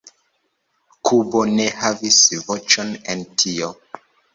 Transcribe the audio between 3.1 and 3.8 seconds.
en tio"”.